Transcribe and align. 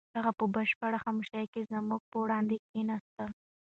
هغه 0.17 0.31
په 0.39 0.45
بشپړه 0.53 0.97
خاموشۍ 1.03 1.45
کې 1.53 1.67
زما 1.71 1.95
په 2.09 2.15
وړاندې 2.23 2.55
کښېناسته. 2.63 3.25